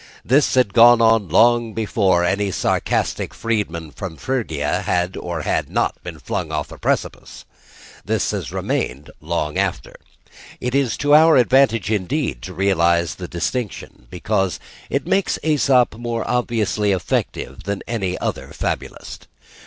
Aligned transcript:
This 0.25 0.55
had 0.55 0.73
gone 0.73 0.99
on 0.99 1.29
long 1.29 1.75
before 1.75 2.23
any 2.25 2.49
sarcastic 2.49 3.35
freedman 3.35 3.91
from 3.91 4.17
Phrygia 4.17 4.81
had 4.81 5.15
or 5.15 5.43
had 5.43 5.69
not 5.69 6.01
been 6.01 6.17
flung 6.17 6.51
off 6.51 6.71
a 6.71 6.79
precipice; 6.79 7.45
this 8.03 8.31
has 8.31 8.51
remained 8.51 9.11
long 9.21 9.59
after. 9.59 9.95
It 10.59 10.73
is 10.73 10.97
to 10.97 11.13
our 11.13 11.35
advantage, 11.37 11.91
indeed, 11.91 12.41
to 12.41 12.53
realise 12.55 13.13
the 13.13 13.27
distinction; 13.27 14.07
because 14.09 14.59
it 14.89 15.05
makes 15.05 15.37
Æsop 15.43 15.95
more 15.99 16.27
obviously 16.27 16.91
effective 16.91 17.65
than 17.65 17.83
any 17.87 18.17
other 18.17 18.47
fabulist. 18.53 19.27